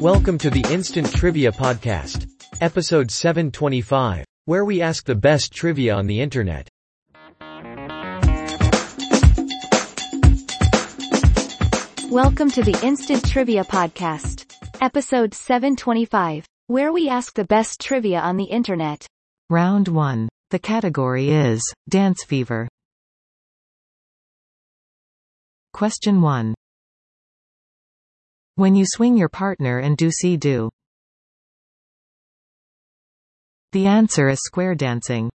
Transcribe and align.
Welcome 0.00 0.38
to 0.38 0.50
the 0.50 0.66
Instant 0.70 1.12
Trivia 1.14 1.52
Podcast. 1.52 2.28
Episode 2.60 3.10
725, 3.10 4.24
where 4.46 4.64
we 4.64 4.82
ask 4.82 5.06
the 5.06 5.14
best 5.14 5.52
trivia 5.52 5.94
on 5.94 6.06
the 6.06 6.20
internet. 6.20 6.68
Welcome 12.10 12.50
to 12.50 12.62
the 12.62 12.78
Instant 12.82 13.24
Trivia 13.24 13.64
Podcast. 13.64 14.46
Episode 14.82 15.34
725, 15.34 16.46
where 16.66 16.92
we 16.92 17.08
ask 17.08 17.32
the 17.34 17.44
best 17.44 17.80
trivia 17.80 18.20
on 18.20 18.36
the 18.36 18.44
internet. 18.44 19.06
Round 19.48 19.88
1. 19.88 20.28
The 20.50 20.58
category 20.58 21.30
is 21.30 21.62
Dance 21.88 22.24
Fever. 22.24 22.68
Question 25.74 26.22
1. 26.22 26.54
When 28.54 28.76
you 28.76 28.84
swing 28.86 29.16
your 29.16 29.28
partner 29.28 29.80
and 29.80 29.96
do-si-do. 29.96 30.70
The 33.72 33.86
answer 33.88 34.28
is 34.28 34.38
square 34.44 34.76
dancing. 34.76 35.28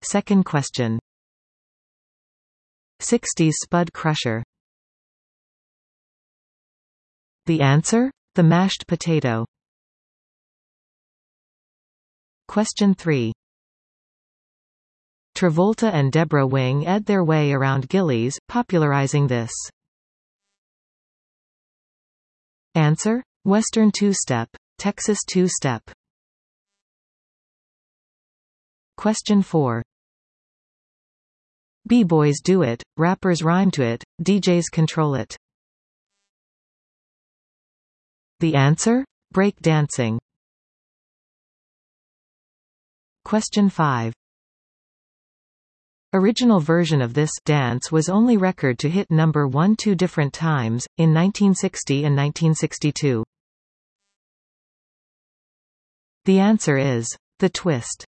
Second 0.00 0.44
question. 0.46 0.98
60s 3.02 3.52
Spud 3.62 3.92
Crusher. 3.92 4.42
The 7.44 7.60
answer? 7.60 8.10
The 8.36 8.42
mashed 8.42 8.86
potato. 8.88 9.44
Question 12.48 12.94
3. 12.94 13.34
Travolta 15.34 15.92
and 15.92 16.12
Debra 16.12 16.46
Winger 16.46 16.88
ed 16.88 17.06
their 17.06 17.24
way 17.24 17.52
around 17.52 17.88
Gilley's, 17.88 18.38
popularizing 18.48 19.26
this. 19.26 19.50
Answer? 22.76 23.22
Western 23.44 23.90
two-step, 23.90 24.48
Texas 24.78 25.18
two-step. 25.26 25.82
Question 28.96 29.42
4. 29.42 29.82
B-boys 31.86 32.40
do 32.42 32.62
it, 32.62 32.82
rappers 32.96 33.42
rhyme 33.42 33.70
to 33.72 33.82
it, 33.82 34.02
DJs 34.22 34.64
control 34.72 35.14
it. 35.14 35.36
The 38.40 38.54
answer? 38.54 39.04
Break 39.32 39.58
dancing. 39.60 40.18
Question 43.24 43.68
5. 43.68 44.12
Original 46.16 46.60
version 46.60 47.02
of 47.02 47.12
this 47.12 47.32
dance 47.44 47.90
was 47.90 48.08
only 48.08 48.36
record 48.36 48.78
to 48.78 48.88
hit 48.88 49.10
number 49.10 49.48
1 49.48 49.74
two 49.74 49.96
different 49.96 50.32
times, 50.32 50.86
in 50.96 51.12
1960 51.12 52.04
and 52.04 52.16
1962. 52.16 53.24
The 56.24 56.38
answer 56.38 56.78
is 56.78 57.08
the 57.40 57.48
twist. 57.48 58.04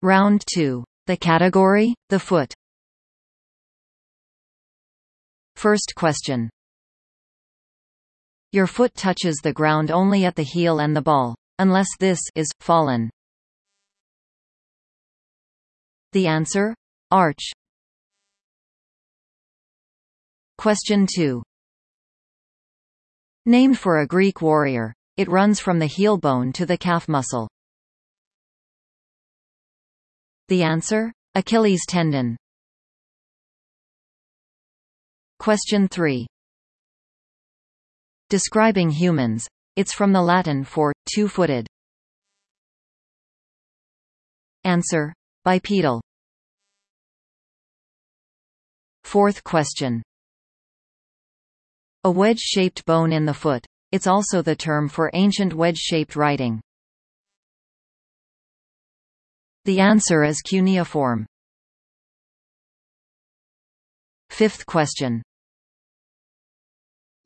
Round 0.00 0.42
2. 0.54 0.82
The 1.06 1.18
category, 1.18 1.94
the 2.08 2.18
foot. 2.18 2.54
First 5.54 5.92
question. 5.94 6.48
Your 8.52 8.66
foot 8.66 8.94
touches 8.94 9.36
the 9.42 9.52
ground 9.52 9.90
only 9.90 10.24
at 10.24 10.34
the 10.34 10.44
heel 10.44 10.78
and 10.78 10.96
the 10.96 11.02
ball. 11.02 11.34
Unless 11.58 11.88
this 12.00 12.20
is 12.34 12.48
fallen. 12.60 13.10
The 16.14 16.28
answer? 16.28 16.76
Arch. 17.10 17.50
Question 20.58 21.08
2. 21.12 21.42
Named 23.46 23.76
for 23.76 23.98
a 23.98 24.06
Greek 24.06 24.40
warrior. 24.40 24.94
It 25.16 25.28
runs 25.28 25.58
from 25.58 25.80
the 25.80 25.86
heel 25.86 26.16
bone 26.16 26.52
to 26.52 26.66
the 26.66 26.78
calf 26.78 27.08
muscle. 27.08 27.48
The 30.46 30.62
answer? 30.62 31.12
Achilles 31.34 31.82
tendon. 31.88 32.36
Question 35.40 35.88
3. 35.88 36.28
Describing 38.30 38.90
humans. 38.90 39.48
It's 39.74 39.92
from 39.92 40.12
the 40.12 40.22
Latin 40.22 40.62
for 40.62 40.92
two-footed. 41.12 41.66
Answer: 44.62 45.12
Bipedal. 45.44 46.00
Fourth 49.04 49.44
question. 49.44 50.02
A 52.04 52.10
wedge-shaped 52.10 52.86
bone 52.86 53.12
in 53.12 53.26
the 53.26 53.34
foot. 53.34 53.66
It's 53.92 54.06
also 54.06 54.40
the 54.40 54.56
term 54.56 54.88
for 54.88 55.10
ancient 55.12 55.52
wedge-shaped 55.52 56.16
writing. 56.16 56.60
The 59.66 59.80
answer 59.80 60.24
is 60.24 60.40
cuneiform. 60.40 61.26
Fifth 64.30 64.64
question. 64.64 65.22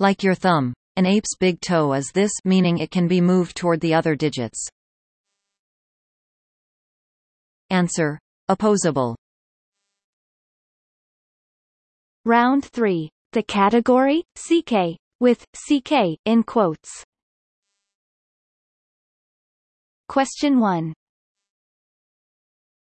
Like 0.00 0.22
your 0.22 0.34
thumb, 0.34 0.74
an 0.96 1.06
ape's 1.06 1.36
big 1.36 1.60
toe 1.60 1.92
is 1.92 2.10
this 2.12 2.32
meaning 2.44 2.78
it 2.78 2.90
can 2.90 3.06
be 3.06 3.20
moved 3.20 3.56
toward 3.56 3.80
the 3.80 3.94
other 3.94 4.14
digits. 4.14 4.68
Answer. 7.70 8.18
Opposable. 8.48 9.16
Round 12.24 12.64
3. 12.64 13.10
The 13.32 13.42
category, 13.42 14.24
CK, 14.36 14.96
with 15.20 15.44
CK 15.52 16.18
in 16.24 16.42
quotes. 16.42 17.04
Question 20.08 20.58
1. 20.58 20.94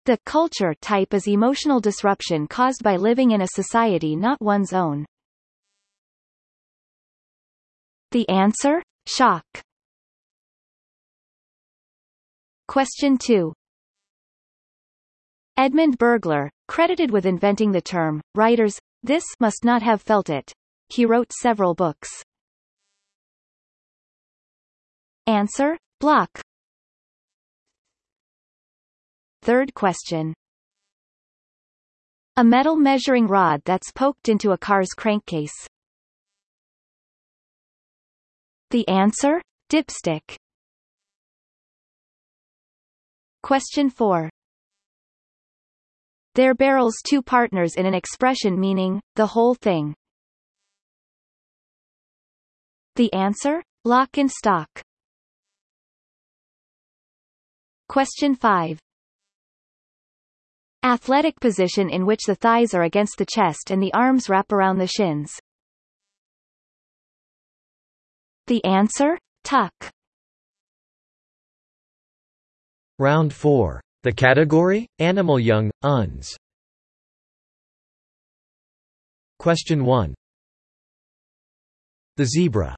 The 0.05 0.19
culture 0.27 0.75
type 0.81 1.15
is 1.15 1.27
emotional 1.27 1.81
disruption 1.81 2.47
caused 2.47 2.83
by 2.85 2.97
living 2.97 3.31
in 3.33 3.41
a 3.41 3.49
society 3.49 4.15
not 4.15 4.41
one's 4.41 4.73
own. 4.73 5.07
The 8.13 8.29
answer? 8.29 8.83
Shock. 9.07 9.45
Question 12.69 13.19
2. 13.19 13.53
Edmund 15.59 15.99
Bergler, 15.99 16.51
credited 16.69 17.11
with 17.11 17.25
inventing 17.25 17.73
the 17.73 17.81
term, 17.81 18.21
writers, 18.35 18.79
this 19.03 19.25
must 19.41 19.65
not 19.65 19.81
have 19.83 20.03
felt 20.03 20.29
it. 20.29 20.53
He 20.91 21.07
wrote 21.07 21.33
several 21.33 21.75
books. 21.75 22.11
Answer? 25.27 25.79
Block. 25.99 26.29
Third 29.41 29.73
question. 29.73 30.35
A 32.37 32.45
metal 32.45 32.77
measuring 32.77 33.27
rod 33.27 33.63
that's 33.65 33.91
poked 33.93 34.29
into 34.29 34.53
a 34.53 34.59
car's 34.59 34.91
crankcase. 34.95 35.67
The 38.71 38.87
answer? 38.89 39.41
Dipstick. 39.71 40.37
Question 43.43 43.89
4. 43.89 44.29
There 46.37 46.55
barrels 46.55 46.97
two 47.03 47.23
partners 47.23 47.77
in 47.77 47.87
an 47.87 47.95
expression 47.95 48.61
meaning, 48.61 49.01
the 49.15 49.27
whole 49.27 49.55
thing. 49.55 49.95
The 52.97 53.11
answer? 53.15 53.63
Lock 53.87 54.19
and 54.19 54.31
stock. 54.31 54.69
Question 57.89 58.35
5. 58.35 58.79
Athletic 60.83 61.41
position 61.41 61.89
in 61.89 62.05
which 62.05 62.25
the 62.27 62.35
thighs 62.35 62.75
are 62.75 62.83
against 62.83 63.17
the 63.17 63.27
chest 63.35 63.71
and 63.71 63.83
the 63.83 63.95
arms 63.95 64.29
wrap 64.29 64.53
around 64.53 64.77
the 64.77 64.87
shins. 64.87 65.33
The 68.47 68.63
answer? 68.67 69.19
Tuck. 69.43 69.73
Round 72.99 73.33
4. 73.33 73.81
The 74.07 74.13
category? 74.13 74.87
Animal 75.01 75.41
Young, 75.41 75.69
UNS. 75.83 76.37
Question 79.41 79.85
1. 79.85 80.15
The 82.17 82.25
zebra. 82.25 82.77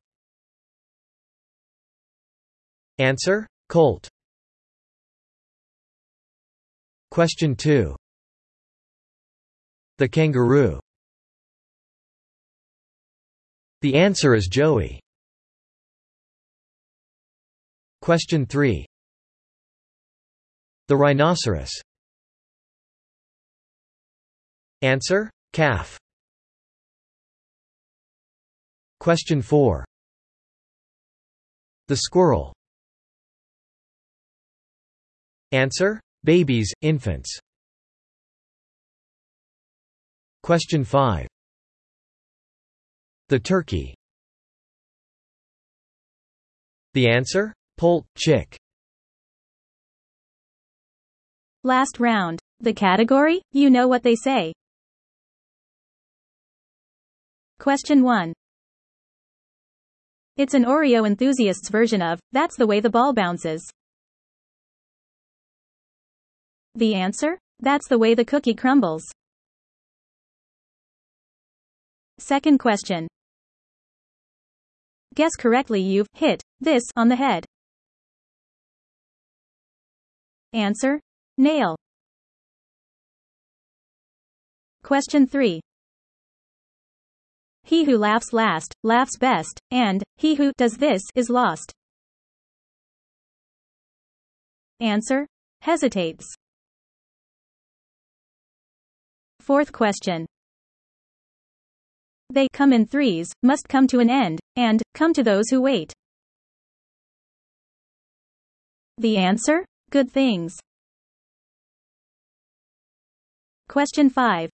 Answer? 2.99 3.47
Colt. 3.69 4.09
Question 7.11 7.55
2. 7.55 7.95
The 9.99 10.09
kangaroo. 10.09 10.81
The 13.83 13.97
answer 13.97 14.35
is 14.35 14.47
Joey. 14.47 14.99
Question 18.01 18.47
3. 18.47 18.87
The 20.89 20.97
rhinoceros. 20.97 21.71
Answer? 24.83 25.31
Calf. 25.53 25.99
Question 28.99 29.43
4. 29.43 29.85
The 31.89 31.97
squirrel. 31.97 32.55
Answer? 35.53 36.01
Babies, 36.25 36.73
infants. 36.83 37.39
Question 40.43 40.85
5. 40.85 41.27
The 43.29 43.39
turkey. 43.39 43.95
The 46.95 47.11
answer? 47.11 47.53
Poult, 47.77 48.07
chick. 48.17 48.59
Last 51.69 52.01
round. 52.01 52.41
The 52.61 52.73
category? 52.73 53.43
You 53.53 53.69
know 53.69 53.89
what 53.89 54.03
they 54.03 54.15
say. 54.15 54.55
Question 57.59 58.03
1. 58.03 58.33
It's 60.39 60.55
an 60.55 60.65
Oreo 60.65 61.07
enthusiast's 61.07 61.69
version 61.69 62.01
of, 62.01 62.21
that's 62.33 62.57
the 62.57 62.67
way 62.67 62.81
the 62.81 62.89
ball 62.89 63.13
bounces. 63.13 63.71
The 66.75 66.95
answer? 66.95 67.39
That's 67.61 67.87
the 67.87 67.99
way 67.99 68.15
the 68.15 68.25
cookie 68.25 68.55
crumbles. 68.55 69.05
Second 72.19 72.61
question. 72.61 73.07
Guess 75.15 75.37
correctly 75.37 75.83
you've 75.83 76.09
hit 76.15 76.41
this 76.63 76.85
on 76.97 77.11
the 77.11 77.17
head. 77.17 77.45
Answer. 80.55 80.99
Nail. 81.41 81.77
Question 84.83 85.29
3. 85.29 85.61
He 87.63 87.85
who 87.85 87.97
laughs 87.97 88.33
last, 88.33 88.75
laughs 88.83 89.17
best, 89.17 89.61
and, 89.71 90.03
he 90.17 90.35
who 90.35 90.51
does 90.59 90.79
this 90.79 91.03
is 91.15 91.31
lost. 91.31 91.73
Answer. 94.81 95.29
Hesitates. 95.61 96.27
Fourth 99.39 99.71
question. 99.71 100.27
They 102.31 102.49
come 102.53 102.73
in 102.73 102.85
threes, 102.85 103.31
must 103.45 103.69
come 103.69 103.87
to 103.87 104.01
an 104.01 104.11
end, 104.11 104.41
and 104.57 104.83
come 104.95 105.15
to 105.15 105.23
those 105.23 105.51
who 105.51 105.63
wait. 105.63 105.93
The 108.97 109.19
answer? 109.19 109.65
Good 109.91 110.11
things. 110.11 110.59
Question 113.69 114.09
5. 114.09 114.49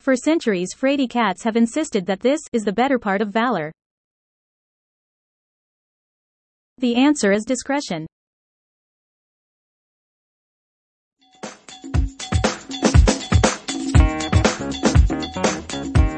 For 0.00 0.16
centuries 0.16 0.74
fraidy 0.74 1.08
cats 1.08 1.44
have 1.44 1.56
insisted 1.56 2.06
that 2.06 2.18
this 2.18 2.40
is 2.52 2.64
the 2.64 2.72
better 2.72 2.98
part 2.98 3.22
of 3.22 3.28
valor. 3.28 3.70
The 6.78 6.96
answer 6.96 7.30
is 7.30 7.44
discretion. 7.44 8.08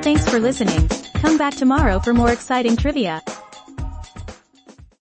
Thanks 0.01 0.27
for 0.27 0.41
listening. 0.41 0.89
Come 1.21 1.37
back 1.37 1.55
tomorrow 1.57 1.99
for 1.99 2.15
more 2.15 2.33
exciting 2.33 2.75
trivia. 2.75 3.21